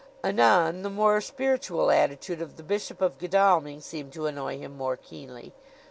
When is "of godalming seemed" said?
3.03-4.13